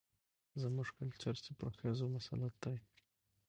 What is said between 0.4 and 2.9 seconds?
زموږ کلچر چې پر ښځو مسلط دى،